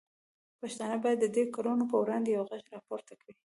[0.61, 3.33] پښتانه باید د دې کړنو پر وړاندې یو غږ راپورته کړي.